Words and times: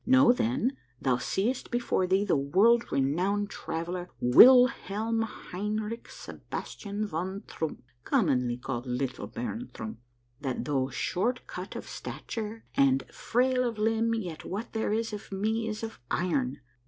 Know, 0.03 0.33
then, 0.33 0.77
thou 0.99 1.17
seest 1.17 1.69
before 1.69 2.07
thee 2.07 2.23
the 2.25 2.35
world 2.35 2.91
renowned 2.91 3.51
traveller, 3.51 4.09
Wilhelm 4.19 5.21
Hein 5.21 5.77
rich 5.77 6.07
Sebastian 6.09 7.05
von 7.05 7.41
Troomp, 7.45 7.83
commonly 8.03 8.57
called 8.57 8.87
'Little 8.87 9.27
Baron 9.27 9.69
Trump,' 9.75 9.99
that 10.39 10.65
though 10.65 10.89
short 10.89 11.41
of 11.75 11.87
stature 11.87 12.63
and 12.75 13.03
frail 13.11 13.63
of 13.63 13.77
limb, 13.77 14.15
yet 14.15 14.43
what 14.43 14.73
there 14.73 14.91
is 14.91 15.13
of 15.13 15.31
me 15.31 15.67
is 15.67 15.83
of 15.83 15.99
iron. 16.09 16.61